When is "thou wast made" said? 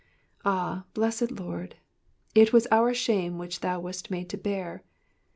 3.59-4.31